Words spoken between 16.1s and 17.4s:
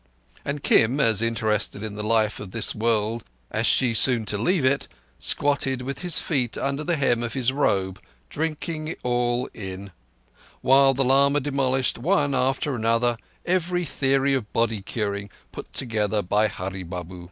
by Hurree Babu.